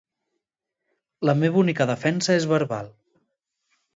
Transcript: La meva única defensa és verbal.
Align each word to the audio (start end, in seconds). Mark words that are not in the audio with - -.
La 1.29 1.35
meva 1.41 1.61
única 1.65 1.87
defensa 1.91 2.39
és 2.39 2.49
verbal. 2.55 2.93